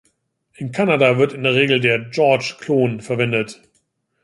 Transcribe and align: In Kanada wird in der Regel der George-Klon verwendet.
In 0.55 0.71
Kanada 0.71 1.19
wird 1.19 1.31
in 1.33 1.43
der 1.43 1.53
Regel 1.53 1.79
der 1.79 1.99
George-Klon 2.09 3.01
verwendet. 3.01 3.61